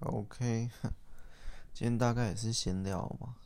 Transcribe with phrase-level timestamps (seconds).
[0.00, 0.70] OK，
[1.74, 3.36] 今天大概也是闲聊嘛，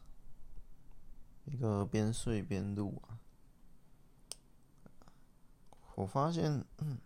[1.47, 3.19] 一个边睡边录啊。
[5.97, 6.97] 我发现，嗯，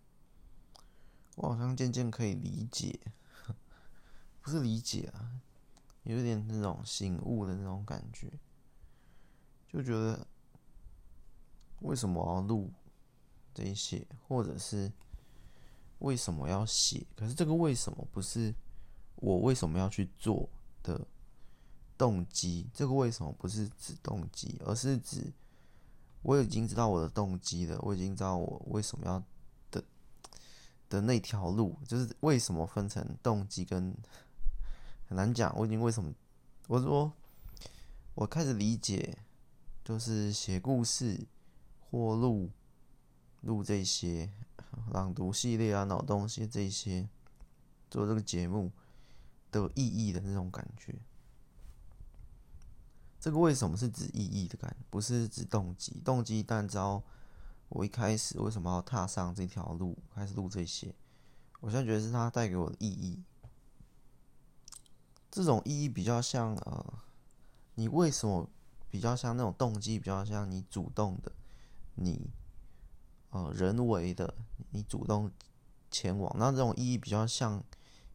[1.37, 3.01] 我好像渐渐可以理解，
[4.43, 5.41] 不是理解啊，
[6.03, 8.31] 有点那种醒悟的那种感觉，
[9.67, 10.27] 就觉得
[11.81, 12.71] 为什么要录
[13.55, 14.93] 这些，或者是
[16.01, 17.07] 为什么要写？
[17.17, 18.55] 可是这个为什么不是？
[19.21, 20.49] 我为什么要去做
[20.83, 21.07] 的
[21.97, 22.69] 动机？
[22.73, 25.33] 这个为什么不是指动机，而是指
[26.23, 27.79] 我已经知道我的动机了。
[27.83, 29.23] 我已经知道我为什么要
[29.71, 29.83] 的
[30.89, 33.93] 的那条路，就是为什么分成动机跟
[35.09, 35.53] 很难讲。
[35.59, 36.13] 我已经为什么？
[36.69, 37.13] 我说
[38.15, 39.19] 我开始理解，
[39.85, 41.27] 就是写故事
[41.91, 42.51] 或录
[43.41, 44.31] 录这些
[44.93, 47.09] 朗读系列啊、脑洞系这些
[47.91, 48.71] 做这个节目。
[49.51, 50.95] 的意义的那种感觉，
[53.19, 56.01] 这个为什么是指意义的感觉，不是指动机？
[56.05, 57.03] 动机，但知道
[57.69, 60.95] 我一开始为什么要踏上这条路，开始录这些，
[61.61, 63.23] 我现在觉得是它带给我的意义。
[65.31, 66.95] 这种意义比较像呃，
[67.75, 68.49] 你为什么
[68.89, 71.33] 比较像那种动机，比较像你主动的，
[71.97, 72.31] 你
[73.31, 74.35] 呃人为的，
[74.71, 75.31] 你主动
[75.91, 77.65] 前往，那这种意义比较像。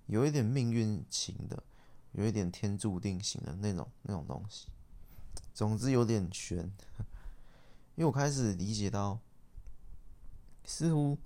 [0.08, 1.64] 有一点命运型的，
[2.12, 4.68] 有一点天注定型的那种那种东西。
[5.54, 6.60] 总之有点悬，
[7.96, 9.20] 因为我开始理解到，
[10.66, 11.18] 似乎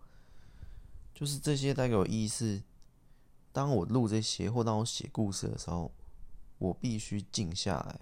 [1.14, 2.61] 就是这些带给我意义是，
[3.52, 5.92] 当我录这些或当我写故事的时候，
[6.58, 8.00] 我必须静下来。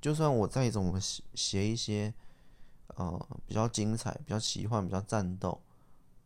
[0.00, 2.12] 就算我再怎么写写一些
[2.96, 5.62] 呃比较精彩、比较奇幻、比较战斗、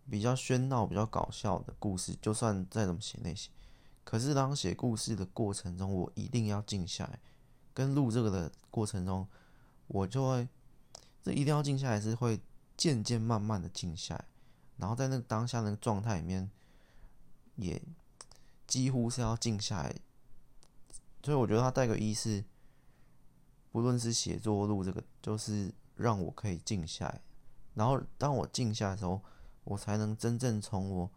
[0.09, 3.51] 比较喧闹、比较搞笑的故事，就算再怎么写那些。
[4.05, 7.19] 可是，当写故事的过程中，我一定要静下来。
[7.73, 9.27] 跟录这个的过程中，
[9.89, 10.49] 我就会
[11.23, 12.41] 这一定要静下来，是会
[12.77, 14.25] 渐渐慢慢的静下来，
[14.77, 16.49] 然后在那个当下那个状态里面，
[17.57, 17.83] 也
[18.67, 19.97] 几乎是要静下来。
[21.23, 22.45] 所以，我觉得它带个意思，
[23.73, 27.21] 不论是写作录这个，就是让我可以静下来。
[27.73, 29.21] 然后，当我静下来的时候，
[29.65, 31.11] 我才能真正从我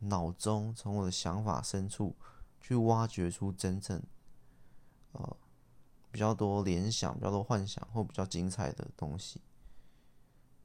[0.00, 2.14] 脑中，从我的想法深处。
[2.62, 4.00] 去挖掘出真正，
[5.12, 5.36] 呃，
[6.10, 9.42] 比较多联想、比较多幻想或比较精彩的东西。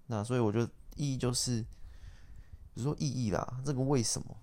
[0.06, 1.64] 那所以我觉得意义就是，
[2.74, 4.38] 比如说意义啦，这个为什么？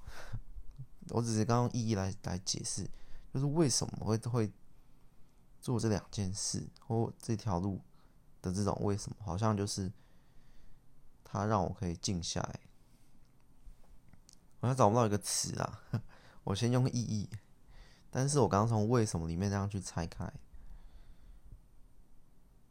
[1.11, 2.91] 我只是刚刚意义来来解释，
[3.33, 4.53] 就是为什么会会
[5.61, 7.81] 做这两件事或这条路
[8.43, 9.93] 的这种为什么，好像就是
[11.23, 12.61] 它让我可以静下来。
[14.61, 15.83] 我还找不到一个词啊，
[16.45, 17.29] 我先用意义。
[18.17, 20.33] 但是我刚刚从为什么里面这样去拆开，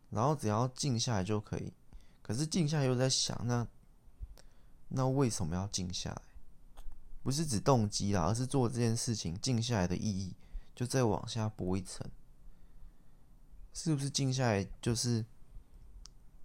[0.09, 1.73] 然后只要静下来就可以。
[2.21, 3.67] 可是静下来又在想，那
[4.87, 6.21] 那为什么要静下来？
[7.21, 10.33] 不是指动机啦，而是做这件事情静下来的意义，
[10.73, 12.09] 就再往下拨一层。
[13.73, 15.25] 是不是静下来就是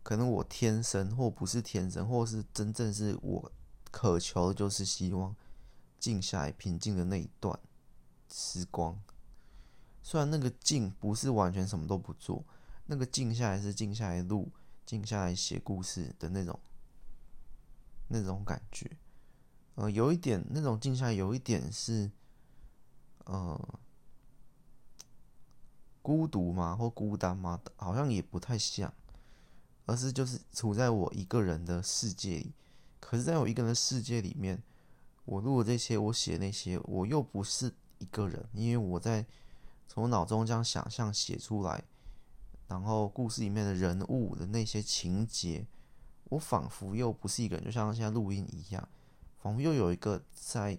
[0.03, 3.53] 可能我天生或不是天生，或是真正是我
[3.93, 5.37] 渴求的就是希望
[6.01, 7.57] 静下来平静的那一段。
[8.31, 9.01] 时光，
[10.03, 12.45] 虽然那个静不是完全什么都不做，
[12.87, 14.51] 那个静下来是静下来录、
[14.87, 16.59] 静下来写故事的那种
[18.09, 18.91] 那种感觉。
[19.75, 22.11] 呃，有一点那种静下来，有一点是
[23.25, 23.79] 呃
[26.03, 26.75] 孤独吗？
[26.75, 27.61] 或孤单吗？
[27.77, 28.93] 好像也不太像，
[29.87, 32.53] 而是就是处在我一个人的世界里。
[33.01, 34.63] 可是，在我一个人的世界里面，
[35.25, 37.75] 我录的这些，我写那些，我又不是。
[37.99, 39.25] 一个人，因为我在
[39.87, 41.85] 从脑中这样想象写出来，
[42.69, 45.67] 然后故事里面的人物的那些情节，
[46.25, 48.89] 我仿佛又不是一个人，就像现在录音一样，
[49.43, 50.79] 仿佛又有一个在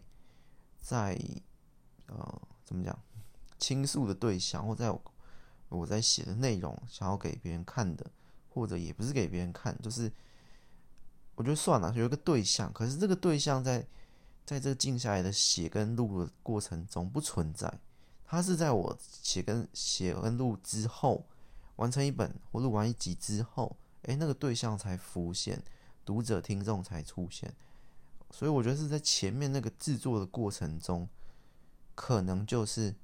[0.79, 1.19] 在
[2.07, 2.97] 呃怎么讲
[3.57, 5.01] 倾诉的对象，或在我，
[5.69, 8.05] 我在写的内容想要给别人看的，
[8.49, 10.11] 或者也不是给别人看，就是
[11.35, 13.85] 我觉得算了，有一个对象，可是这个对象在。
[14.49, 17.71] 在这个静下来的写跟录的过程中不存在，
[18.25, 21.23] 它是在我写跟写跟录之后，
[21.75, 25.61] 完成一本或录完一集之后，诶，那个对象才浮现，
[26.03, 27.53] 读者听众才出现，
[28.31, 31.07] 所以我觉得是在前面那个制作的过程中，
[31.93, 32.95] 可能就是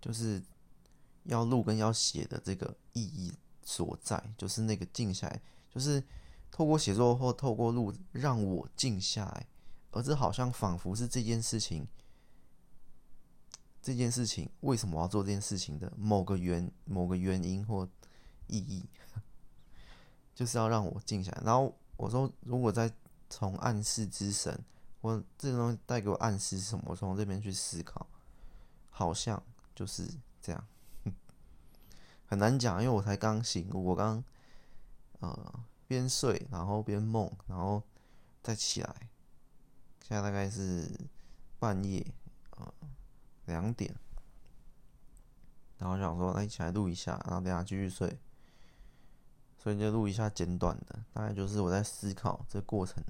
[0.00, 0.42] 就是
[1.24, 6.02] 要录跟要写的这个意义所在，就是那个静下来，就是
[6.50, 9.46] 透过写作或透过录让我静下来。
[9.96, 11.86] 而这好像仿佛是这件事情
[13.80, 17.88] 这件事情为什么要做这件事情的某个原某个原因或
[18.48, 18.84] 意义，
[20.34, 21.42] 就是要让我静下来。
[21.44, 22.92] 然后我说，如果再
[23.30, 24.60] 从暗示之神，
[25.00, 28.06] 我这个东西带给我暗示是什么，我从这边去思考，
[28.90, 29.40] 好像
[29.74, 30.08] 就是
[30.42, 30.66] 这样，
[32.26, 34.22] 很难讲，因为我才刚醒，我刚
[35.20, 37.82] 呃边睡，然后边梦，然后
[38.42, 39.08] 再起来，
[40.08, 40.88] 现在大概是
[41.58, 42.06] 半夜
[42.50, 42.72] 呃
[43.46, 43.92] 两点，
[45.78, 48.16] 然后想说那一起来录一下，然后等下继续睡。
[49.58, 53.02] 所以就录一下简短的，大概就是我在思考这个过程，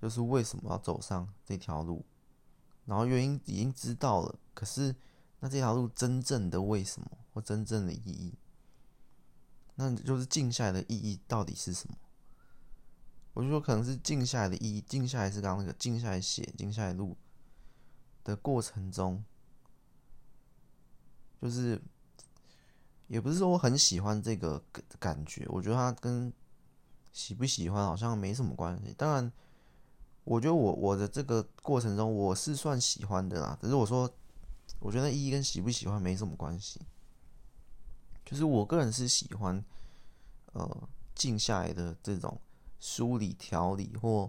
[0.00, 2.04] 就是为什么要走上这条路，
[2.86, 4.92] 然后原因已经知道了，可是
[5.38, 8.34] 那这条路真正的为什么或真正的意义，
[9.76, 11.94] 那就是静下来的意义到底是什么？
[13.34, 17.16] 我就说可能是静下来的意义，静下来是刚刚那个静下来写、静下来录
[18.24, 19.24] 的过程中，
[21.40, 21.80] 就是。
[23.08, 24.62] 也不是说我很喜欢这个
[24.98, 26.32] 感觉，我觉得它跟
[27.12, 28.94] 喜不喜欢好像没什么关系。
[28.96, 29.30] 当然，
[30.24, 33.58] 我觉得我我的这个过程中我是算喜欢的啦。
[33.60, 34.10] 只是我说，
[34.78, 36.80] 我觉得意义跟喜不喜欢没什么关系。
[38.24, 39.62] 就是我个人是喜欢，
[40.54, 42.40] 呃，静下来的这种
[42.82, 44.28] 梳理、条理或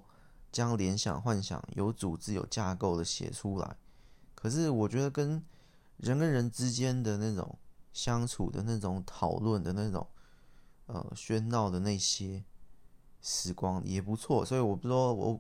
[0.52, 3.76] 将联想、幻想有组织、有架构的写出来。
[4.36, 5.44] 可是我觉得跟
[5.98, 7.58] 人跟人之间的那种。
[7.94, 10.08] 相处的那种讨论的那种，
[10.88, 12.44] 呃，喧闹的那些
[13.22, 15.40] 时光也不错，所以我不说我，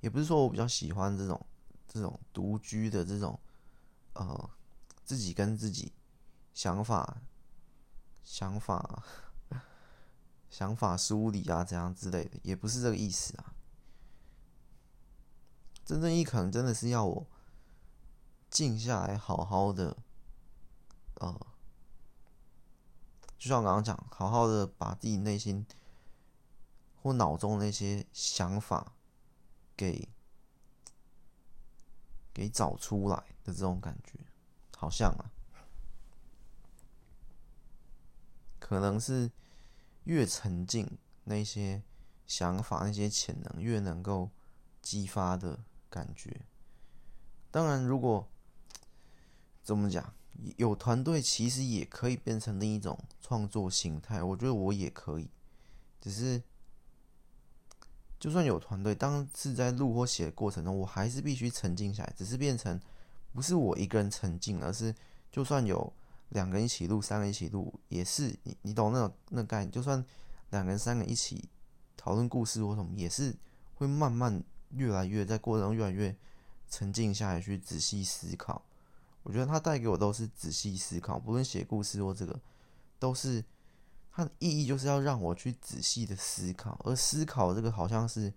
[0.00, 1.44] 也不是说我比较喜欢这种
[1.88, 3.36] 这种独居的这种，
[4.12, 4.50] 呃，
[5.02, 5.92] 自己跟自己
[6.54, 7.20] 想法、
[8.22, 9.02] 想法、
[10.50, 13.54] 想法梳理啊，怎样之类的，也不是这个意思啊。
[15.84, 17.26] 真正意义可能真的是要我
[18.50, 19.96] 静下来，好好的，
[21.14, 21.46] 呃。
[23.38, 25.64] 就像我刚刚讲，好好的把自己内心
[27.02, 28.94] 或脑中的那些想法
[29.76, 30.08] 给
[32.32, 34.18] 给找出来的这种感觉，
[34.76, 35.30] 好像啊，
[38.58, 39.30] 可能是
[40.06, 41.82] 越沉浸那些
[42.26, 44.30] 想法、那些潜能，越能够
[44.82, 46.40] 激发的感觉。
[47.52, 48.28] 当然，如果
[49.62, 50.12] 怎么讲？
[50.58, 55.30] 有团队其实也可以变成另一种创作形态，我觉得我也可以。
[55.98, 56.42] 只是，
[58.20, 62.12] 就算有团队，当是在录或写的过程中，我还是必须沉浸下来。
[62.14, 62.78] 只是变成
[63.32, 64.94] 不是我一个人沉浸，而是
[65.32, 65.90] 就算有
[66.30, 69.70] 两个人一起录，三个人一起录，也是你你懂那种那概念。
[69.70, 70.04] 就算
[70.50, 71.48] 两个人、三个一起
[71.96, 73.36] 讨论故事或什么，也是
[73.74, 76.16] 会慢慢越来越在过程中越来越
[76.68, 78.64] 沉浸下来，去仔细思考。
[79.22, 82.40] 我觉得它带给我都是仔细思考，不论写故事或这个，
[82.98, 83.44] 都是
[84.12, 88.32] 它的意义，就是要让我去仔细的思考，而思考这个好像是，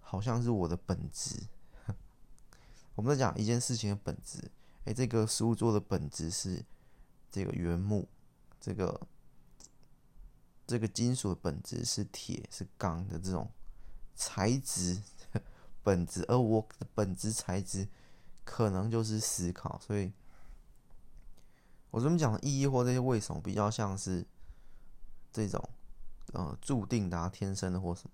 [0.00, 1.42] 好像是我的本质。
[2.94, 4.50] 我们在讲一件事情的本质，
[4.84, 6.64] 哎，这个书做的本质是
[7.38, 8.08] 这个原木，
[8.60, 9.06] 这个
[10.66, 13.50] 这个金属的本质是铁，是钢的这种
[14.14, 15.02] 材质
[15.82, 17.88] 本质，而我的本质材质。
[18.50, 20.10] 可能就是思考，所以
[21.90, 24.26] 我这么讲的意义或这些为什么比较像是
[25.30, 25.62] 这种
[26.32, 28.10] 呃注定的、啊、天生的或什么，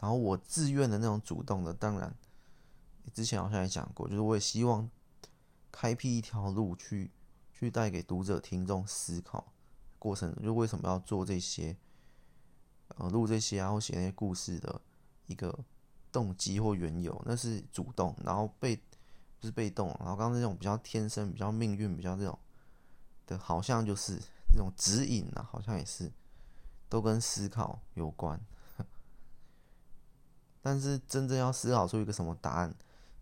[0.00, 2.12] 然后我自愿的那种主动的，当然
[3.14, 4.90] 之前好像也讲过，就是我也希望
[5.70, 7.12] 开辟一条路去
[7.58, 9.52] 去带给读者听众思考
[9.98, 11.76] 过程，就为什么要做这些
[12.88, 14.80] 呃录这些啊或写那些故事的
[15.26, 15.56] 一个
[16.12, 18.80] 动机或缘由，那是主动，然后被。
[19.38, 22.36] 不是被动，然后刚刚那种比较天生、比较命运、比较这种
[23.26, 24.18] 的，好像就是
[24.50, 26.10] 这种指引啊，好像也是
[26.88, 28.40] 都跟思考有关。
[30.62, 32.74] 但是真正要思考出一个什么答案，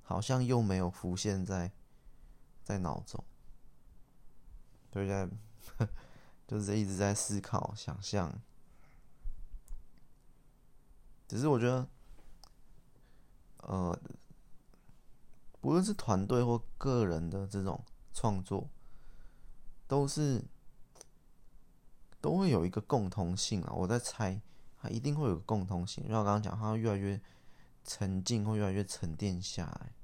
[0.05, 1.73] 好像又没有浮现在
[2.63, 3.23] 在脑中，
[4.95, 5.29] 所以在
[6.47, 8.33] 就是一直在思考、想象。
[11.29, 11.87] 只是我觉得，
[13.59, 14.01] 呃。
[15.63, 17.83] 无论是团队或个人的这种
[18.13, 18.69] 创作，
[19.89, 20.45] 都是
[22.21, 23.73] 都会有一个共通性啊！
[23.73, 24.39] 我在猜，
[24.77, 26.05] 它一定会有个共通性。
[26.05, 27.19] 就像我刚刚讲，它越来越
[27.83, 29.95] 沉静，会越来越沉淀下来。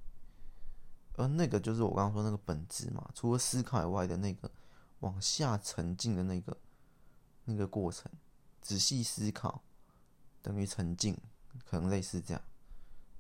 [1.16, 4.50] 而那个就是我刚刚说那个本质嘛，除了思考以外的那个
[5.00, 6.57] 往下沉浸的那个
[7.45, 8.11] 那个过程，
[8.62, 9.62] 仔细思考
[10.40, 11.16] 等于沉浸，
[11.64, 12.42] 可能类似这样。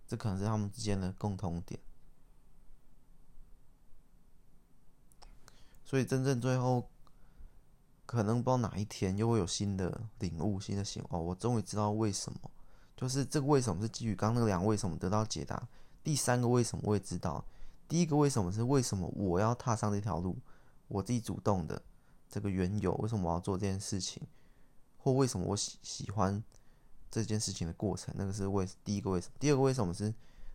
[0.06, 1.78] 这可能是他们之间的共同点。
[5.84, 6.88] 所以真正最后，
[8.06, 12.50] 可能不知道哪一天又会有新的领悟、新的醒哦，我终于知道为什么，
[12.96, 15.68] 就是这个为什么是基于刚刚那两个为什么得到解答。
[16.02, 17.44] 第三个为什么我也知道，
[17.88, 20.36] 第一个为什么是为什么我要踏上这条路，
[20.90, 21.82] 我自己主动的
[22.28, 24.22] 这个缘由，为什么我要做这件事情，
[24.98, 26.44] 或为什么我喜喜欢
[27.10, 29.32] 这件事情的过程，那个是为第一个为什么。
[29.40, 30.12] 第二个为什么是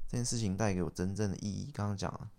[0.07, 2.29] 这件事情带给我真正的意义，刚刚讲了，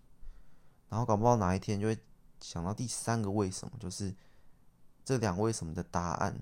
[0.89, 1.97] 然后搞不好哪一天就会。
[2.39, 4.13] 想到第三个为什么，就是
[5.03, 6.39] 这两为什么的答案，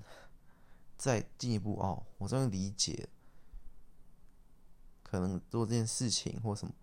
[0.97, 3.07] 再进一步哦，我终于理解，
[5.03, 6.73] 可能做这件事情或什么，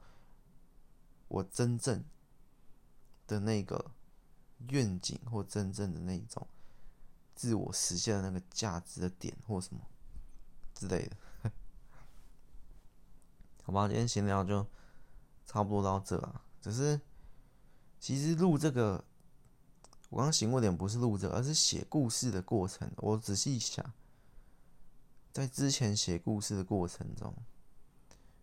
[1.29, 2.03] 我真正
[3.27, 3.91] 的那个
[4.69, 6.47] 愿景或真正的那种
[7.35, 9.81] 自我实现的那个价值的点或什么
[10.75, 11.51] 之类的，
[13.65, 14.67] 好吧，今天闲聊就
[15.47, 17.01] 差不多到这了，只是。
[18.01, 19.05] 其实录这个，
[20.11, 22.91] 我刚醒过点，不是录这，而是写故事的过程。
[22.97, 23.93] 我仔细想，
[25.33, 27.33] 在之前写故事的过程中，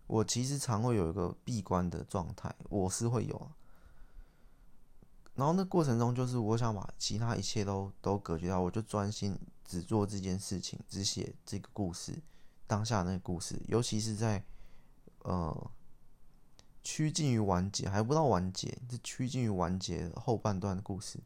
[0.08, 3.52] 我其实常会有一个闭关的状态，我是会有啊。
[5.40, 12.22] 然后那过程中，就是我想把其他一切都都隔绝掉，我就专心只做这件事情，只写这个故事，
[12.68, 14.44] 当下那个故事，尤其是在
[15.24, 15.72] 呃。
[16.82, 21.20] 趋近于完结，还不到完结，是趋近于完结后半段的故事，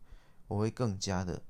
[0.47, 1.41] 我会更加的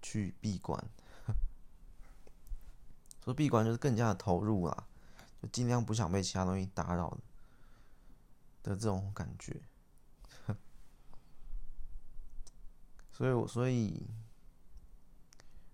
[0.00, 0.82] 去闭关。
[3.24, 4.86] 说闭关就是更加的投入啦，
[5.42, 7.18] 就尽量不想被其他东西打扰
[8.62, 9.60] 的这种感觉。
[13.16, 14.06] 所以，我所以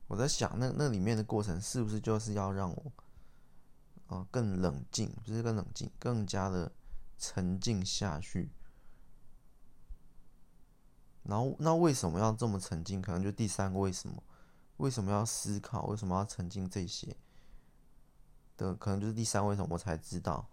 [0.06, 2.92] 我在想，那那里面的过程是不是就是要让我，
[4.08, 6.70] 呃，更冷静，不是更冷静，更加的。
[7.18, 8.50] 沉静下去，
[11.22, 13.00] 然后那为什么要这么沉静？
[13.00, 14.20] 可能就第三个为什么？
[14.78, 15.84] 为什么要思考？
[15.86, 16.68] 为什么要沉静？
[16.68, 17.16] 这些
[18.56, 19.68] 的可能就是第三为什么？
[19.70, 20.48] 我才知道。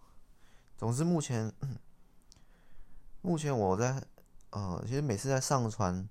[0.77, 1.51] 总之，目前
[3.23, 4.05] 目前我在
[4.51, 6.07] 呃，其实每次在上传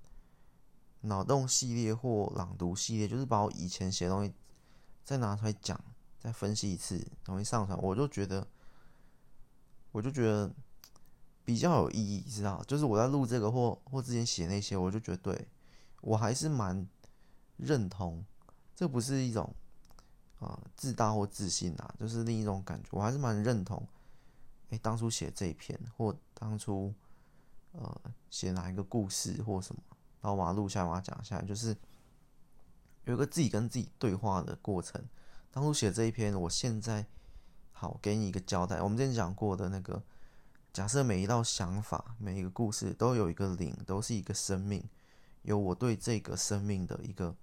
[1.02, 4.32] 脑洞系列或朗读系列，就是把我以前写的东西
[5.04, 5.80] 再拿出来讲，
[6.18, 8.46] 再分析一次，容易上传，我就觉得。
[9.90, 10.52] 我就觉得
[11.46, 12.62] 比较有意义，知道？
[12.64, 15.48] 就是我在录这个或或之前写那些，我就觉得对
[16.02, 16.86] 我还是蛮
[17.56, 18.22] 认同。
[18.76, 19.52] 这不是一种
[20.40, 22.90] 啊、自大或自信啊，就是另一种感觉。
[22.92, 23.82] 我还是蛮认同。
[24.68, 26.92] 哎、当初写这一篇，或当初
[27.72, 28.00] 呃
[28.30, 29.82] 写哪一个故事或什么，
[30.20, 31.76] 然后把它录下来，把它讲一下，就是
[33.04, 35.02] 有一个自己跟自己对话的过程。
[35.50, 37.06] 当初写这一篇，我现在。
[37.80, 38.82] 好，给你一个交代。
[38.82, 40.02] 我们之前讲过的那个，
[40.72, 44.82] 假设每一道想法、每一个故事都有一个灵，都是一个生命，
[45.42, 47.36] 有我对这个生命的一个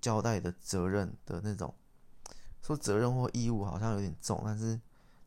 [0.00, 1.72] 交代的责任的那种，
[2.60, 4.74] 说责任或义务好像有点重，但是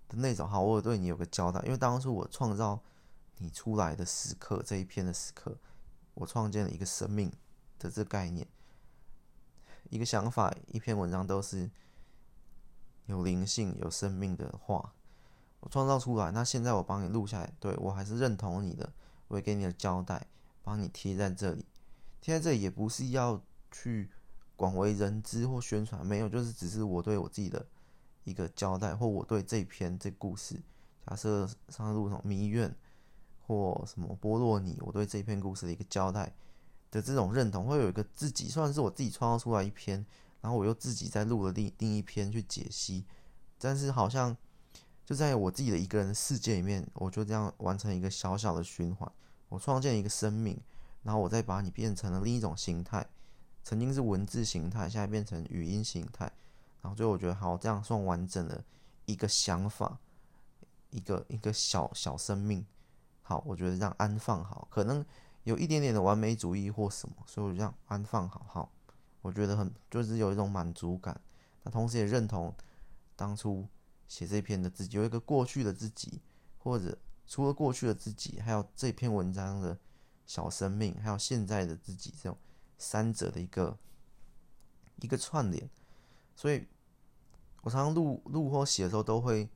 [0.10, 1.62] 的那种好，我有对你有个交代。
[1.62, 2.77] 因为当初我创造
[3.38, 5.57] 你出来的时刻，这一篇的时刻，
[6.21, 7.31] 我创建了一个生命
[7.77, 8.47] 的这概念，
[9.89, 11.69] 一个想法，一篇文章都是。
[13.07, 14.93] 有灵性、有生命的话，
[15.59, 16.31] 我创造出来。
[16.31, 18.93] 那现在我帮你录下来，对，我还是认同你的，
[19.27, 20.27] 我也给你的交代，
[20.61, 21.65] 帮你贴在这里。
[22.21, 24.09] 贴在这里也不是要去
[24.55, 27.65] 广为人知或宣传，没有，就是只是我对我自己的
[28.23, 30.61] 一个交代，或我对这篇这故事，
[31.05, 32.73] 假设上路什么迷怨
[33.48, 36.33] 或什么波洛尼，我对这篇故事的一个交代
[36.89, 40.05] 的这种认同，会有一个自己，算是我自己创造出来一篇。
[40.41, 43.05] 然后我又自己在录了另另一篇去解析，
[43.60, 44.36] 但是好像
[45.05, 49.12] 就在我自己的一个人的世界里面，我就这样完成一个小小的循环。
[49.50, 50.60] 我创建一个生命，
[51.03, 53.07] 然后我再把你变成了另一种形态，
[53.63, 56.25] 曾经是文字形态，现在变成语音形态。
[56.81, 58.63] 然后最后我觉得好，这样算完整的
[59.05, 60.00] 一个想法，
[60.89, 62.65] 一个一个小小生命。
[63.21, 65.05] 好，我觉得这样安放好，可能
[65.43, 68.71] 有一点点的完美主义或什么，所以我就这样安放好，好。
[69.21, 71.21] 我觉得很就是有一种满足感，
[71.61, 72.51] 那同时也认同
[73.15, 73.67] 当初
[74.07, 76.19] 写这篇的自己，有一个过去的自己，
[76.57, 76.97] 或者
[77.27, 79.77] 除了过去的自己，还有这篇文章的
[80.25, 82.35] 小生命，还有现在的自己，这种
[82.79, 83.77] 三者的一个
[84.95, 85.69] 一个串联。
[86.35, 86.67] 所以，
[87.61, 89.47] 我常常录录或写的时候，都会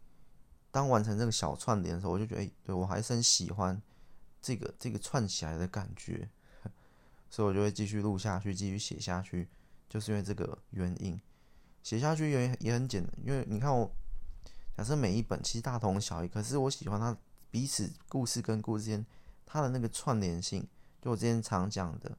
[0.75, 3.81] 当完成这个小串联的时候，我就觉得，哎，对我还是很喜欢
[4.41, 6.29] 这个这个串起来的感觉。
[7.31, 9.47] 所以我就会继续录下去，继续写下去，
[9.87, 11.17] 就是因为这个原因。
[11.81, 13.89] 写下去原因也很简单，因为你看我，
[14.75, 17.17] 假设每一本其实大同小异，可是我喜欢它
[17.49, 19.05] 彼此故事跟故事间
[19.45, 20.67] 它的那个串联性，
[21.01, 22.17] 就我之前常讲的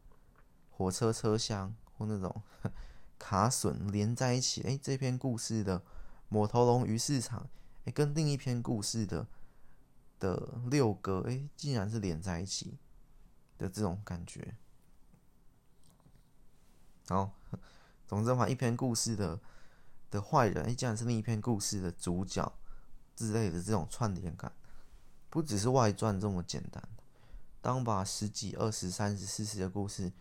[0.71, 2.43] 火车车厢或那种
[3.21, 5.83] 卡榫连在一起，哎，这篇故事的
[6.31, 7.47] 抹头龙鱼市场，
[7.87, 9.27] 哎，跟另一篇故事的
[10.19, 12.79] 的六个，哎，竟然是连在一起
[13.57, 14.57] 的这种感觉。
[17.09, 17.33] 好，
[18.07, 19.41] 总之把，一篇故事的
[20.11, 22.53] 的坏人，哎，竟然是另一篇故事的主角
[23.15, 24.53] 之类的这种串联感，
[25.31, 26.83] 不只是外传这么简单。
[27.61, 30.13] 当把十几、二十、三十、四十的故事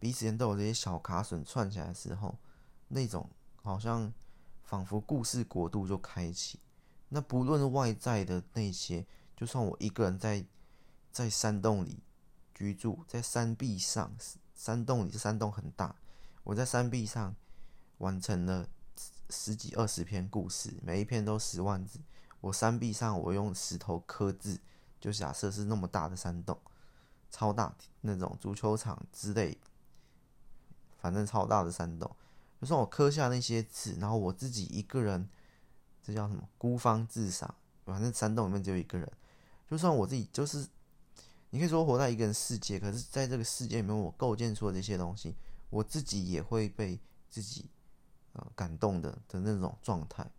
[0.00, 2.36] 彼此间都有这些小卡榫串起来的时候，
[2.88, 3.30] 那种
[3.62, 4.12] 好像
[4.64, 6.58] 仿佛故事国度就开启。
[7.14, 10.44] 那不论外在的那些，就算我一个人在
[11.12, 11.98] 在山洞里
[12.54, 14.12] 居住，在山壁上，
[14.54, 15.94] 山洞里山洞很大，
[16.42, 17.34] 我在山壁上
[17.98, 18.66] 完成了
[19.28, 22.00] 十几、二十篇故事，每一篇都十万字。
[22.40, 24.60] 我山壁上我用石头刻字。
[24.98, 26.56] 就假设是那么大的山洞，
[27.28, 29.58] 超大那种足球场之类，
[30.96, 32.08] 反正超大的山洞。
[32.60, 35.28] 就算我刻下那些字，然后我自己一个人，
[36.02, 36.48] 这叫什么？
[36.58, 37.54] 孤芳自赏。
[37.84, 39.10] 反正山洞里面只有一个人。
[39.68, 40.66] 就算我自己就是，
[41.50, 45.34] 你可以说活在一个人世界，可是在这个世界里面，我构建出的这些东西，
[45.70, 47.70] 我自己也会被自己
[48.32, 50.30] 呃感动的的那种状态。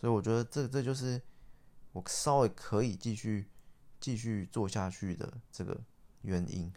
[0.00, 1.20] 所以我觉得这这就是
[1.92, 3.48] 我稍微可以继续。
[4.00, 5.76] 继续做下去的这个
[6.22, 6.72] 原因，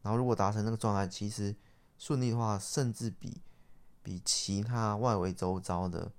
[0.00, 1.54] 然后如果达成那个状态，其实
[1.98, 3.42] 顺利的话，甚至比
[4.02, 6.10] 比其他外围周遭的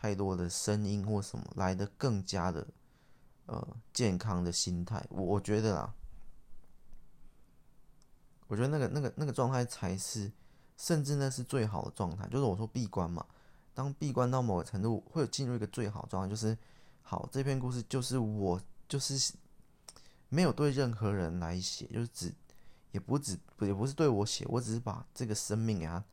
[0.00, 2.66] 太多的声音或什么来的更加的
[3.46, 5.94] 呃健康的心态，我我觉得啊，
[8.46, 10.30] 我觉得那个那个那个状态才是，
[10.76, 12.28] 甚至那是最好的状态。
[12.28, 13.26] 就是我说闭关嘛，
[13.74, 16.56] 当闭关到某个程度，会进入一个最好状态，就是。
[17.10, 19.32] 好，这篇故事就是我，就是
[20.28, 22.30] 没有对任何人来写，就是只，
[22.90, 26.04] 也不只，也不是对我写，我只是把这个生命给他，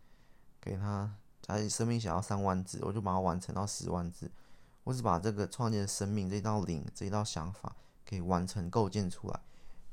[0.61, 1.13] 给他，
[1.45, 4.31] 假如生命写到三万字，我就把它完成到十万字，
[4.83, 9.39] 我只把这个创建生命这一道灵，这一道想法给完成构建出来，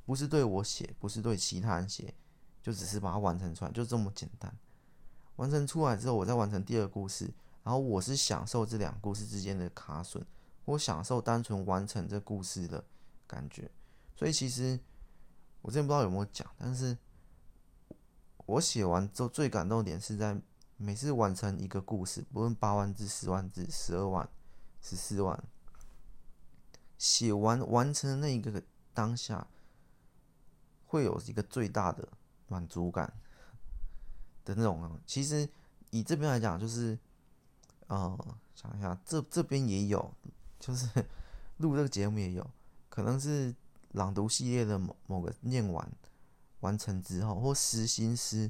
[0.07, 2.15] 不是对我写，不是对其他人写，
[2.62, 4.51] 就只是把它完成出来，就这么简单。
[5.37, 7.31] 完成出来之后，我再完成第二故事，
[7.62, 10.25] 然后我是享受这两故事之间的卡损。
[10.65, 12.83] 我享受单纯完成这故事的
[13.27, 13.71] 感觉，
[14.15, 14.81] 所以其实
[15.61, 16.97] 我之前不知道有没有讲，但是
[18.47, 20.41] 我写完之后最感动点是在
[20.83, 24.29] 每次完成一个故事，不论八万字、十万字、十二万、
[24.81, 25.42] 十四万，
[26.99, 29.47] 写完完成那一个当下，
[30.87, 32.09] 会有一个最大的
[32.49, 33.12] 满足感
[34.45, 35.01] 的那种。
[35.07, 35.49] 其实
[35.90, 36.99] 以这边来讲，就是
[37.87, 40.12] 呃，想一下，这这边也有。
[40.59, 40.88] 就是
[41.59, 42.51] 录这个节目也有
[42.88, 43.53] 可能是
[43.95, 45.92] 朗读系列的某某个念完
[46.61, 48.49] 完成之后，或实心思，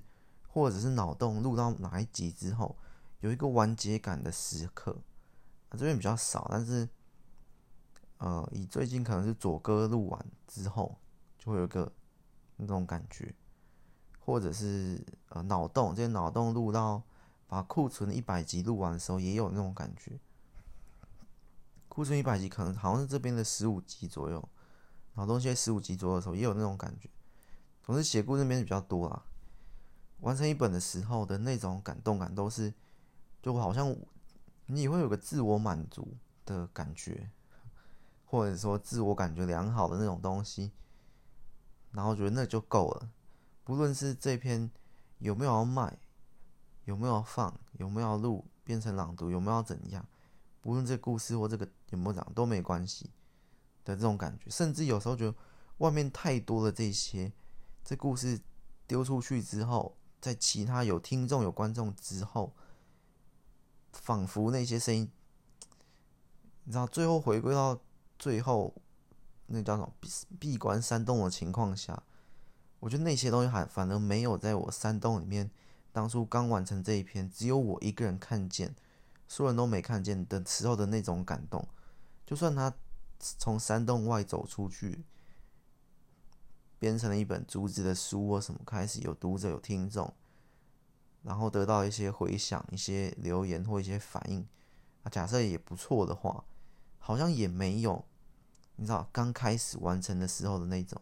[0.53, 2.77] 或者是脑洞录到哪一集之后，
[3.21, 4.95] 有一个完结感的时刻。
[5.71, 6.87] 啊，这边比较少，但是
[8.19, 10.95] 呃，以最近可能是左哥录完之后，
[11.38, 11.91] 就会有一个
[12.57, 13.35] 那种感觉，
[14.19, 17.03] 或者是呃脑洞，这些脑洞录到
[17.47, 20.21] 把库存一百集录完的时候，也有那种感觉。
[21.88, 24.47] 库存一百集，可能好像是这边的十五集左右，
[25.15, 27.09] 然后东西十五集左右的时候，也有那种感觉。
[27.83, 29.23] 总之写故事那边比较多啦。
[30.22, 32.72] 完成一本的时候的那种感动感，都是
[33.42, 33.94] 就好像
[34.66, 37.30] 你也会有个自我满足的感觉，
[38.24, 40.72] 或者说自我感觉良好的那种东西，
[41.90, 43.11] 然后觉得那就够了。
[43.64, 44.70] 不论是这篇
[45.18, 45.98] 有没有要卖，
[46.85, 50.06] 有没有要放，有没有录变成朗读，有没有要怎样。
[50.61, 53.11] 不论这故事或这个有没有讲都没关系
[53.85, 55.35] 的这种感觉，甚至有时候觉得
[55.78, 57.32] 外面太多的这些，
[57.82, 58.40] 这故事
[58.87, 62.54] 丢出去之后，在其他有听众有观众之后，
[63.92, 65.11] 仿佛那些声音，
[66.64, 67.78] 你知道，最后回归到
[68.18, 68.72] 最后
[69.46, 70.08] 那叫什么闭
[70.38, 72.02] 闭关山洞的情况下，
[72.78, 75.50] 我觉得那些东西还反而没有在我山洞里面
[75.90, 78.74] 当初刚完成这一篇，只有我一个人看见。
[79.28, 81.66] 所有人都没看见的时候的那种感动，
[82.26, 82.70] 就算他
[83.18, 85.04] 从山洞外走出去，
[86.83, 90.12] 编成了一本竹子的书或什么，开始有读者有听众，
[91.23, 94.45] 然后得到一些回响、一些留言或一些反应，
[95.05, 96.45] 啊，假设也不错的话，
[96.99, 98.05] 好像也没有，
[98.75, 101.01] 你知道刚开始完成的时候的那种，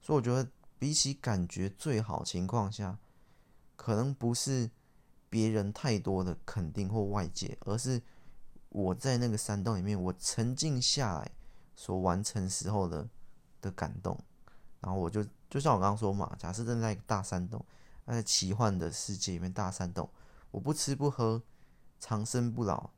[0.00, 2.98] 所以我觉得比起感觉最好情况下，
[3.76, 4.70] 可能不是。
[5.32, 8.02] 别人太多的肯定或外界，而是
[8.68, 11.30] 我在那个山洞里面，我沉静下来
[11.74, 13.08] 所完成时候的
[13.62, 14.22] 的感动，
[14.82, 17.64] 然后我就就像我刚刚说嘛，假设正在一个大山洞，
[18.06, 20.10] 在奇幻的世界里面，大山洞，
[20.50, 21.42] 我不吃不喝，
[21.98, 22.90] 长生不老，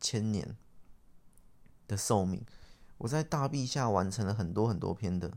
[0.00, 0.56] 千年
[1.86, 2.42] 的寿命，
[2.96, 5.36] 我在大地下完成了很多很多篇的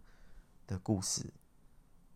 [0.66, 1.34] 的故事，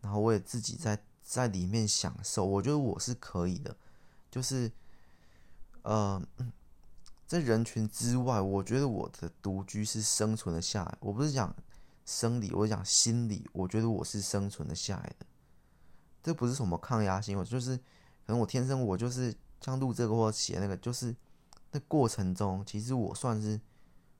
[0.00, 3.76] 然后我也自己在在里面享受，我觉得我是可以的，
[4.30, 4.72] 就是
[5.82, 6.22] 呃。
[7.26, 10.98] 在人群之外，我觉得我的独居是生存了下来。
[10.98, 11.54] 我不是讲
[12.10, 13.48] 生理，我讲心理。
[13.52, 15.24] 我觉得我是生存的下来的。
[16.24, 21.14] 这不是什么抗压性，我就是可能我天生我就是像录这个或写那个，就是
[21.70, 23.60] 那过程中，其实我算是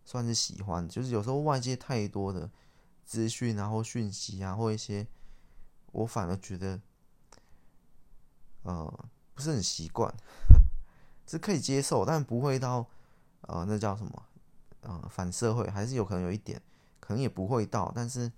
[0.05, 0.89] 算是喜欢。
[0.89, 2.49] 就是有时候外界太多的
[3.05, 5.05] 资讯啊，或讯息啊，或一些，
[5.91, 6.81] 我反而觉得
[8.63, 10.15] 呃不是很习惯，
[11.27, 12.89] 是可以接受，但不会到。
[13.49, 14.27] 呃，那叫什么？
[14.83, 16.61] 呃，反社会还是有可能有一点，
[17.01, 18.31] 可能也不会到，但是，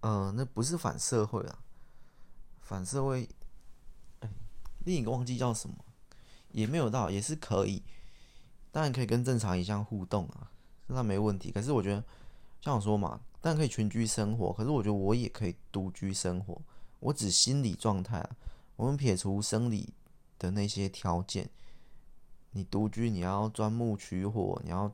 [0.00, 1.58] 呃，那不是反社会啊，
[2.60, 3.28] 反社会，
[4.84, 5.76] 另一个忘记叫什么，
[6.52, 7.82] 也没有到，也是可以，
[8.70, 10.50] 当然可以跟正常一样互动啊，
[10.88, 11.50] 那没问题。
[11.50, 12.04] 可是我觉得，
[12.60, 16.60] 像我说嘛，当然可以群居生活，可是我觉得我也可以独居生活，
[16.98, 18.36] 我指心理状态啊，
[18.76, 19.94] 我们撇除生理
[20.38, 21.48] 的那些条件。
[22.52, 24.92] 你独居，你要钻木取火，你要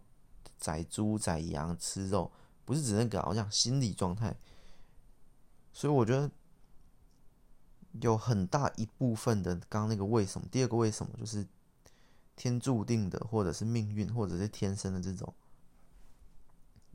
[0.56, 2.30] 宰猪宰羊吃肉，
[2.64, 4.36] 不是只能搞这样心理状态。
[5.72, 6.30] 所以我觉得
[8.00, 11.46] 有很大一部分的刚刚那个为什么，第二个为什么就是
[12.34, 15.34] 天注定的，或者是命运，或者是天生的这种。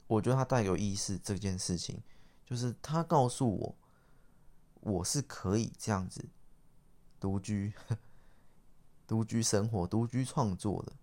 [0.08, 2.02] 我觉得他带有意识这件事情，
[2.46, 3.76] 就是他告诉我，
[4.82, 6.30] 我是可以这样子
[7.20, 7.74] 独居。
[9.08, 10.94] 独居生活、独居创作的，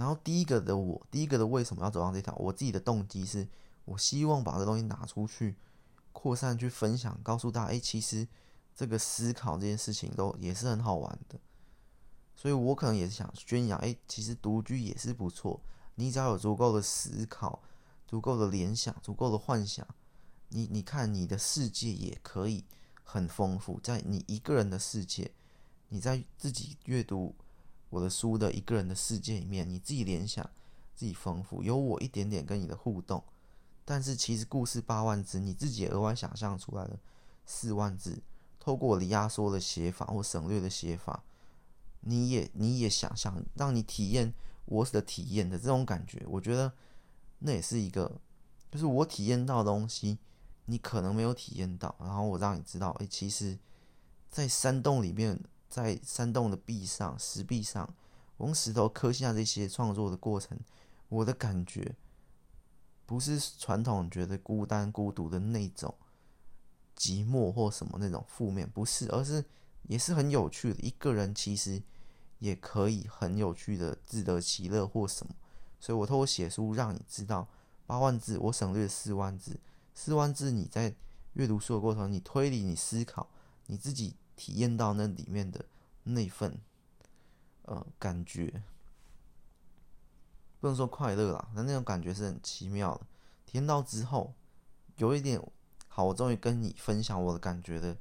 [0.00, 2.34] 然后第一个的我，第一个的为什么要走上这条？
[2.36, 3.46] 我自己的动机是，
[3.84, 5.56] 我希望把这东西拿出去，
[6.10, 8.26] 扩散去分享，告诉大家，哎，其实
[8.74, 11.38] 这个思考这件事情都也是很好玩的。
[12.34, 15.60] 所以我可能也是想宣扬，哎，其实独居也是不错。
[15.96, 17.62] 你只要有足够的思考、
[18.06, 19.86] 足够的联想、足够的幻想，
[20.48, 22.64] 你你看你的世界也可以
[23.04, 25.30] 很丰富，在你一个人的世界。
[25.90, 27.34] 你在自己阅读
[27.90, 30.48] 我的书的一个人的世界里面，你自己联想，
[30.94, 33.22] 自己丰富，有我一点点跟你的互动，
[33.84, 36.98] 但是其实故事八万字，你自己额外想象出来的
[37.44, 38.22] 四万字，
[38.60, 41.24] 透过我的压缩的写法或省略的写法，
[42.00, 44.32] 你也你也想象，让你体验
[44.66, 46.72] 我的体验的这种感觉，我觉得
[47.40, 48.20] 那也是一个，
[48.70, 50.16] 就是我体验到的东西，
[50.66, 53.58] 你可能没有体验到，然后我让你知道，哎，其实，
[54.30, 55.40] 在山洞里面。
[55.70, 57.94] 在山洞的壁上、石壁上，
[58.36, 60.58] 我用石头刻下这些创作的过程，
[61.08, 61.94] 我的感觉
[63.06, 65.94] 不是传统觉得孤单、孤独的那种
[66.96, 69.44] 寂寞或什么那种负面，不是，而是
[69.84, 70.80] 也是很有趣的。
[70.80, 71.80] 一个人其实
[72.40, 75.32] 也可以很有趣的自得其乐或什么，
[75.78, 77.46] 所以我透过写书让你知道，
[77.86, 79.60] 八万字我省略四万字，
[79.94, 80.92] 四万字你在
[81.34, 83.28] 阅读书的过程，你推理、你思考，
[83.66, 84.16] 你自己。
[84.40, 85.62] 体验到那里面的
[86.02, 86.58] 那份
[87.64, 88.62] 呃感觉，
[90.58, 93.02] 不能说快乐啦，但那种感觉是很奇妙的。
[93.44, 94.32] 体验到之后，
[94.96, 95.38] 有一点
[95.88, 97.94] 好，我终于跟你分享我的感觉的。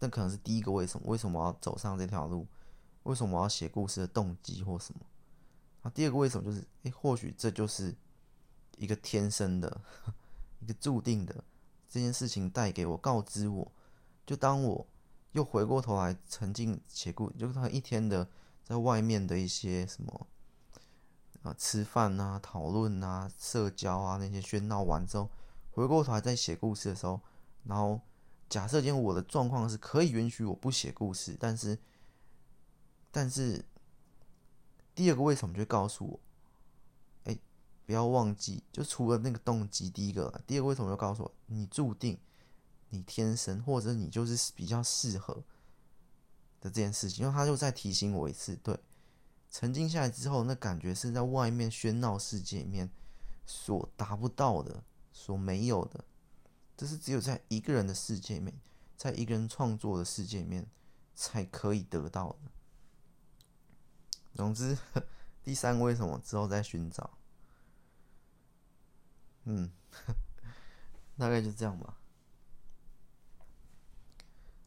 [0.00, 1.06] 那可能是第一个为什么？
[1.06, 2.46] 为什么我要走上这条路？
[3.04, 5.00] 为什么我要写故事的动机或什么？
[5.80, 7.96] 啊，第二个为什么就是，诶，或许这就是
[8.76, 9.80] 一个天生的，
[10.60, 11.42] 一个注定的
[11.88, 13.72] 这件事情带给我，告知我，
[14.26, 14.86] 就当我。
[15.34, 18.28] 又回过头来沉浸写故，就是他一天的
[18.62, 20.28] 在外面的一些什么
[21.42, 25.28] 啊，吃饭啊、讨论啊、社交啊那些喧闹完之后，
[25.72, 27.20] 回过头来在写故事的时候，
[27.64, 28.00] 然后
[28.48, 31.76] 假设今天我的状况是可以允许我不写故事，但是
[33.10, 33.64] 但是
[34.94, 36.20] 第二个为什么就告诉我，
[37.24, 37.36] 哎，
[37.84, 42.16] 不要忘记，就除了那个动机，第一个，第二个为什么就告诉我，你注定。
[42.94, 45.34] 你天生，或者你就是比较适合
[46.60, 48.78] 的这件事情，因为他就再提醒我一次，对，
[49.50, 52.88] 沉静下来之后，那感觉是在外面喧闹世界里面
[53.44, 56.04] 所达不到的，所没有的，
[56.76, 58.60] 这是只有在一个人的世界里面，
[58.96, 60.70] 在一个人创作的世界里面
[61.16, 62.50] 才可以得到的。
[64.36, 64.78] 总之，
[65.42, 67.18] 第三个为什么之后再寻找，
[69.46, 69.72] 嗯，
[71.18, 71.98] 大概就这样吧。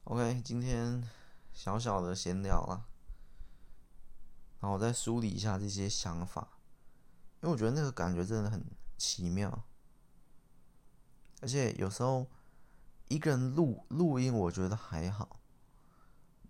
[0.10, 1.04] OK，今天
[1.52, 2.86] 小小的闲聊了，
[4.62, 6.48] 然后我再梳理一下这些想法，
[7.42, 8.64] 因为我觉得那个感觉真的很
[8.98, 9.66] 奇妙。
[11.42, 12.26] 而且有时候
[13.10, 15.42] 一个人录录音，我觉得还好，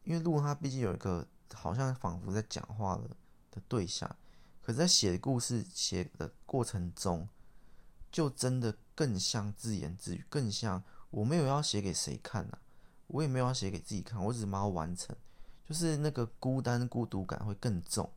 [0.03, 3.09] 因为录它毕竟有一个好像仿佛在讲话的
[3.49, 4.07] 的对象，
[4.61, 7.27] 可是在写故事写的过程中，
[8.11, 12.59] 就真的更像自言自语，更像我没有要写给谁看呐、
[13.07, 15.15] 我也没有要写给自己看，我只是把它完成，
[15.65, 18.09] 就是那个孤单孤独感会更重，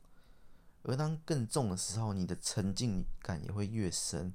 [0.83, 4.33] 而当更重的时候，你的沉浸感也会越深。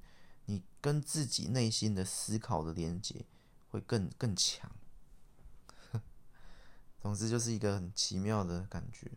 [0.47, 3.25] 你跟自己内心的思考的连接
[3.71, 4.69] 会更更强，
[7.01, 9.11] 总之就是一个很奇妙的感觉，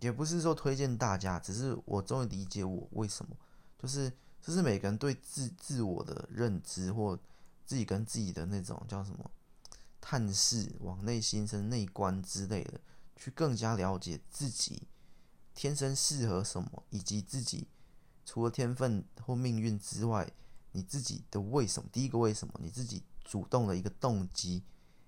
[0.00, 3.36] 也不是说推荐大家，只是我终于理解我为什么，
[3.78, 7.18] 就是就是每个人对自自我的认知或
[7.66, 9.30] 自己跟自己的那种叫什么
[10.00, 12.80] 探视、往内心深内观之类的，
[13.16, 14.88] 去更加了解自己
[15.54, 17.68] 天生适合什么，以及自己。
[18.24, 20.30] 除了天分或命运之外，
[20.72, 21.88] 你自己的为什么？
[21.92, 22.54] 第一个为什么？
[22.62, 24.62] 你自己主动的一个动机，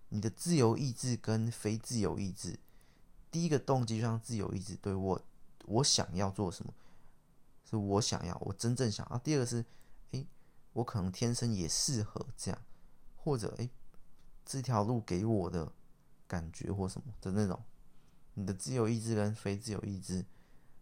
[0.09, 2.59] 你的自由意志跟非自由意志。
[3.31, 5.23] 第一个动机就像自由意志，对我，
[5.67, 6.75] 我想要做什么，
[7.65, 9.19] 是我想要，我真正想要。
[9.19, 9.65] 第二个是，
[10.11, 10.27] 诶，
[10.73, 12.61] 我可能天生也适合这样，
[13.17, 13.71] 或者诶，
[14.45, 15.73] 这条路给我的
[16.27, 17.63] 感觉或什么的那种，
[18.35, 20.25] 你的自由意志跟非自由意志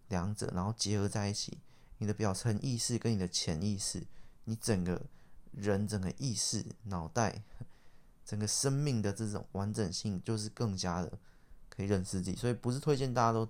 [0.08, 1.58] 两者，然后结合在一起。
[2.02, 4.06] 你的表层意识跟你的潜意识，
[4.44, 5.02] 你整个
[5.52, 7.42] 人整个意识、脑袋、
[8.24, 11.18] 整个生命的这种完整性，就是更加的
[11.68, 12.34] 可以认识自己。
[12.34, 13.46] 所以不是推荐大家都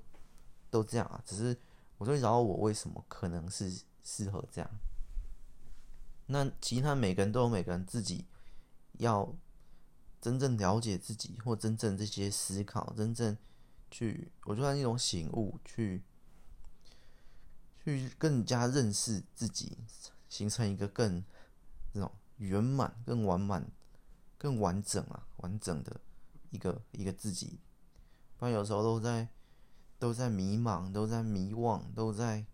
[0.68, 1.56] 都这样啊，只是
[1.96, 4.68] 我终于找到我为什么可能是适合这样。
[6.26, 8.26] 那其他每个人都有每个人自己
[8.94, 9.32] 要
[10.20, 13.36] 真正了解自己，或真正这些思考，真正
[13.90, 16.02] 去，我觉得那种醒悟去。
[17.82, 19.78] 去更加认识自己，
[20.28, 21.24] 形成一个更
[21.94, 23.66] 这种圆满、更完满、
[24.36, 25.98] 更完整啊，完整的
[26.50, 27.58] 一个一个自己。
[28.36, 29.26] 不然有时候都在
[29.98, 32.44] 都在迷茫，都在迷惘，都在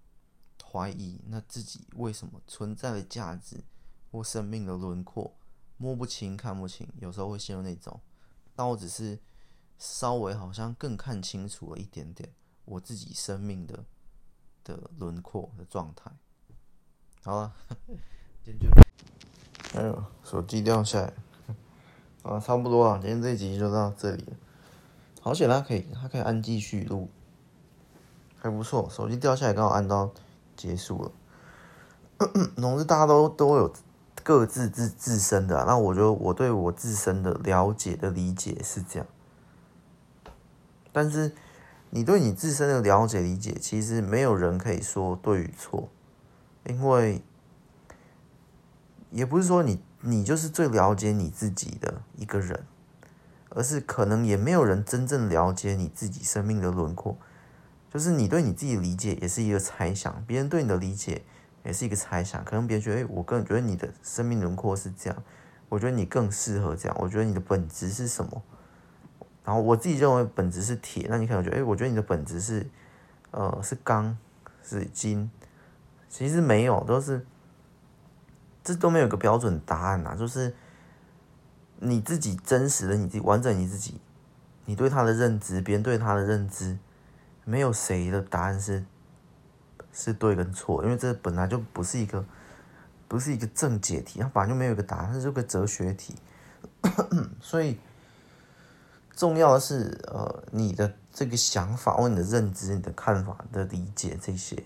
[0.64, 3.64] 怀疑，那自己为什么存在的价值
[4.12, 5.36] 或生命的轮廓
[5.76, 8.00] 摸不清、看不清，有时候会陷入那种。
[8.54, 9.18] 但我只是
[9.78, 12.32] 稍微好像更看清楚了一点点
[12.64, 13.84] 我自己生命的。
[14.66, 16.10] 的轮廓的状态，
[17.22, 17.52] 好了，
[18.44, 21.12] 今天就，哎呦，手机掉下来，
[22.24, 24.36] 啊，差不多了，今天这一集就到这里了。
[25.20, 27.08] 好险，它可以，它可以按继续录，
[28.36, 28.90] 还不错。
[28.90, 30.12] 手机掉下来刚好按到
[30.56, 31.12] 结束了。
[32.58, 33.72] 总之，大家都都有
[34.26, 39.06] 各自自自身的，那我觉得我对我自身的了解的理解是这样，
[40.90, 41.32] 但是。
[41.90, 45.88] 你对你自身的了解理解，其实没有人可以说对与错，
[46.64, 47.22] 因为
[49.10, 52.66] 也不是说你你就是最了解你自己的一个人，
[53.50, 57.16] 而是可能也没有人真正了解你自己生命的轮廓。
[57.90, 61.24] 就是你对你自己理解也是一个猜想，别人对你的理解
[61.66, 62.42] 也是一个猜想。
[62.44, 65.22] 可能别人觉得，哎，我个人觉得你的生命轮廓是这样，
[65.68, 68.42] 我觉得你更适合这样，我觉得你的本质是什么？
[69.44, 72.66] 然后我自己认为本质是铁，那你可能觉得，哎，我觉得你的本质是，
[73.30, 74.16] 呃，是钢，
[74.62, 75.30] 是金，
[76.08, 77.24] 其实没有，都是，
[78.64, 80.54] 这都没有一个标准答案呐，就是
[81.78, 84.00] 你自己真实的你自己完整你自己，
[84.64, 86.78] 你对他的认知，别人对他的认知，
[87.44, 88.84] 没有谁的答案是，
[89.96, 92.22] 是对跟错，因为这本来就不是一个，
[93.08, 96.14] 不是一个正解题，它本来就没有一个答案，它是个哲学题，
[97.40, 97.80] 所以。
[99.18, 104.62] 重要的是，呃，你的这个想法或你的认知、你的看法的理解，这些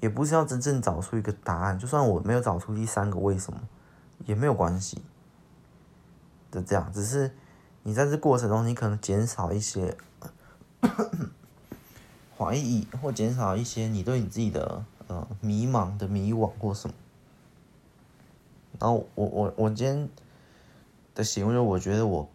[0.00, 1.78] 也不是要真正找出一个答案。
[1.78, 3.60] 就算我没有找出第三个为什么，
[4.24, 5.02] 也没有关系。
[6.50, 7.30] 就这样，只是
[7.82, 9.94] 你在这过程中，你可能减少一些
[12.36, 16.94] 怀疑，或减少一些你对你自己的呃迷茫的迷惘或什么。
[18.78, 20.08] 然后我我我今天
[21.14, 22.28] 的行为，我觉得我。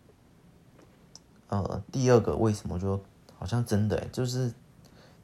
[1.54, 2.98] 呃，第二个为什么就
[3.38, 4.54] 好像真的，就是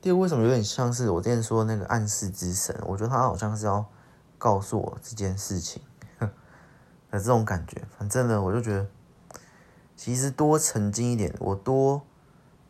[0.02, 3.86] 第二个为什么有点像是我之前说的那个暗示之神，我觉得他好像是要
[4.38, 5.82] 告诉我这件事情
[6.20, 6.30] 的
[7.12, 7.82] 这种感觉。
[7.98, 8.86] 反正呢，我就觉得
[9.96, 12.02] 其实多沉浸一点，我多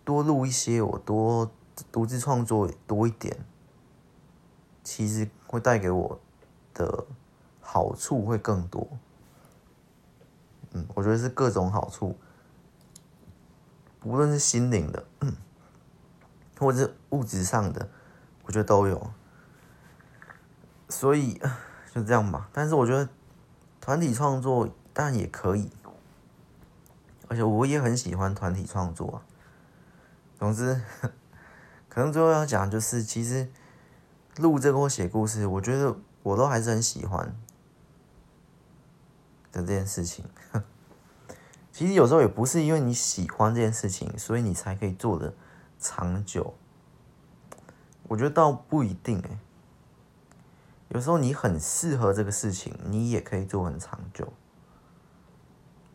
[0.05, 1.49] 多录一些，我多
[1.91, 3.45] 独自创作多一点，
[4.83, 6.19] 其实会带给我
[6.73, 7.05] 的
[7.61, 8.87] 好处会更多。
[10.71, 12.17] 嗯，我觉得是各种好处。
[14.03, 15.05] 无论是心灵的，
[16.59, 17.89] 或者是物质上的，
[18.43, 19.11] 我觉得都有。
[20.87, 21.41] 所以
[21.93, 22.49] 就这样吧。
[22.53, 23.09] 但是我觉得
[23.81, 25.69] 团体创作当然也可以，
[27.27, 29.21] 而且我也很喜欢团体创作。
[30.39, 30.81] 总之，
[31.97, 33.49] 可能最后要讲就是，其实
[34.35, 37.35] 录这个或写故事，我觉得我都还是很喜欢
[39.51, 40.23] 的这件事情。
[41.71, 45.33] 其实有时候也不是因为你喜欢这件事情，所以你才可以做得
[45.79, 46.53] 长久。
[48.03, 49.39] 我觉得倒不一定哎。
[50.89, 54.31] 有时候你很适合这个事情，你也可以做很长久。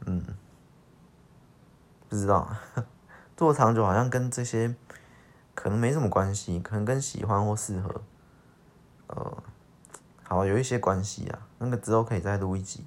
[0.07, 0.21] 嗯，
[2.09, 2.57] 不知道
[3.37, 4.75] 做长久好像跟这些
[5.55, 8.03] 可能没什么关系，可能跟喜欢或适合，
[9.09, 9.43] 呃，
[10.23, 11.47] 好有一些关系啊。
[11.59, 12.85] 那个之后可以再录一集。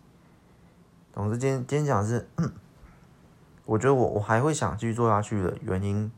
[1.13, 2.27] 总之今天今天讲是，
[3.65, 6.11] 我觉得我我还会想继续做下去的原因，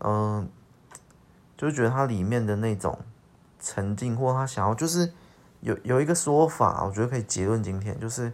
[0.00, 0.48] 嗯、
[1.56, 2.98] 就觉得它里面的那种。
[3.58, 5.12] 沉浸或他想要，就是
[5.60, 8.32] 有有一个说法，我觉得可以结论今天，就是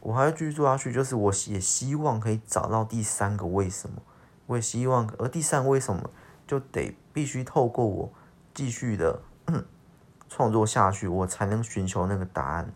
[0.00, 4.00] 我还要继续做下去，就是我也希望可以找到第三个为什么，
[4.46, 6.10] 我也希望，而第三为什么
[6.46, 8.12] 就得必须透过我
[8.54, 9.20] 继续的
[10.28, 12.72] 创作下去，我才能寻求那个答案。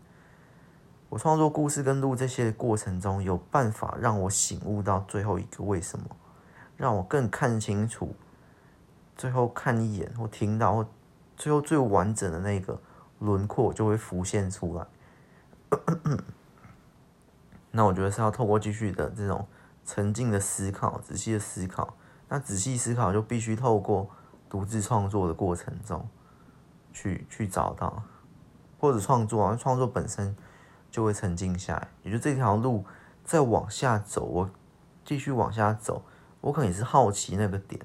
[1.09, 6.05] 我创作故事跟录这些的过程中，有办法让我醒悟到最后一个为什么，
[6.77, 8.15] 让我更看清楚。
[9.17, 10.89] 最后看一眼或听到或
[11.37, 12.81] 最后最完整的那个
[13.19, 14.87] 轮廓就会浮现出来。
[17.71, 19.47] 那我觉得是要透过继续的这种
[19.85, 21.97] 沉静的思考、仔细的思考。
[22.29, 24.09] 那仔细思考就必须透过
[24.49, 26.09] 独自创作的过程中
[26.93, 28.03] 去去找到，
[28.79, 30.37] 或者创作啊，创作本身
[30.91, 31.89] 就会沉静下来。
[32.03, 32.85] 也就这条路
[33.25, 34.51] 再往下走，我
[35.05, 36.05] 继续往下走，
[36.41, 37.81] 我可能也是好奇那个点。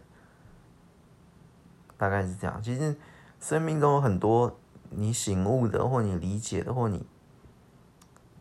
[1.98, 2.62] 大概是这样。
[2.62, 2.96] 其实，
[3.40, 7.08] 生命中有很多你醒悟的，或你理解的，或你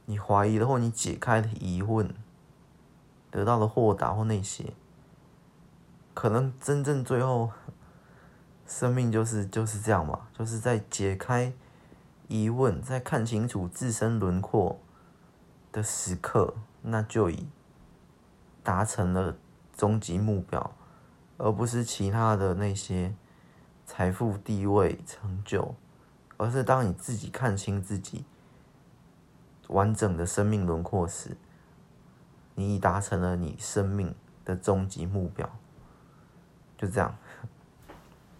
[0.06, 2.14] 你怀疑的，或你解开的疑问，
[3.34, 4.72] 得到的豁达或那些，
[6.14, 7.50] 可能真正最后，
[8.64, 11.52] 生命就是就是这样嘛，就是在解开
[12.28, 14.78] 疑问，在看清楚自身轮廓
[15.72, 17.48] 的时刻，那就已
[18.62, 19.36] 达成了
[19.76, 20.70] 终极目标，
[21.38, 23.12] 而不是其他的那些。
[23.86, 25.74] 财富、地位、成就，
[26.38, 28.24] 而是当你自己看清自己
[29.68, 31.36] 完整的生命轮廓时，
[32.54, 34.14] 你已达成了你生命
[34.44, 35.48] 的终极目标。
[36.76, 37.16] 就这样，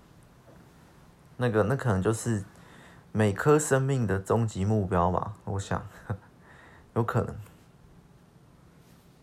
[1.39, 2.45] 那个那可能就是
[3.13, 5.35] 每颗生命的终极目标吧。
[5.45, 5.87] 我想，
[6.95, 7.35] 有可能。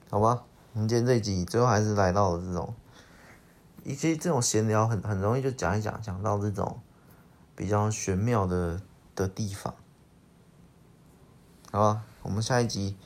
[0.09, 2.73] 好吧，我们今天这一集最后还是来到了这种。
[3.83, 6.79] 一些这种闲聊很很容易就讲一讲，讲到这种
[7.55, 8.81] 比较玄妙的
[9.15, 9.73] 的地方。
[11.71, 12.97] 好吧，我们下一集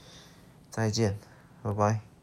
[0.70, 1.18] 再见，
[1.66, 2.15] 拜拜。